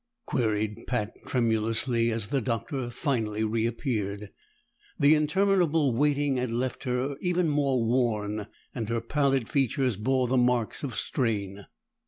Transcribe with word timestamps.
queried 0.25 0.87
Pat 0.87 1.13
tremulously 1.27 2.09
as 2.09 2.29
the 2.29 2.41
Doctor 2.41 2.89
finally 2.89 3.43
reappeared. 3.43 4.31
The 4.97 5.13
interminable 5.13 5.93
waiting 5.95 6.37
had 6.37 6.51
left 6.51 6.85
her 6.85 7.17
even 7.21 7.47
more 7.47 7.83
worn, 7.83 8.47
and 8.73 8.89
her 8.89 8.99
pallid 8.99 9.47
features 9.47 9.97
bore 9.97 10.25
the 10.27 10.37
marks 10.37 10.81
of 10.83 10.95
strain. 10.95 11.67